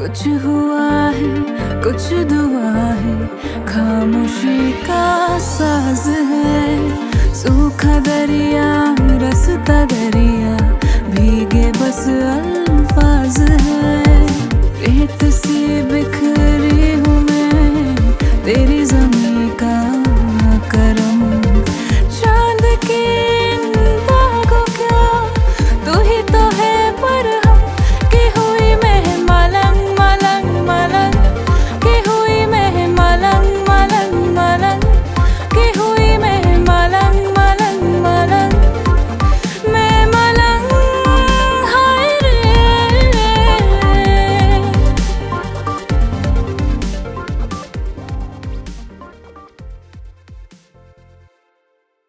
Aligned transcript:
कुछ 0.00 0.20
हुआ 0.44 1.08
है, 1.10 1.30
कुछ 1.82 2.02
दुआ 2.28 2.84
है, 3.00 3.16
खामोशी 3.66 4.72
का 4.72 5.38
साज 5.38 6.06
है। 6.28 7.34
सूखा 7.34 7.98
दरिया, 7.98 8.96
रसता 9.22 9.84
दरिया, 9.84 10.56
भीगे 11.10 11.70
बस 11.72 12.00
अल्फाज 12.08 13.40
है। 13.60 14.26
रेत 14.80 15.24
से 15.34 15.82
बिखरे 15.82 16.29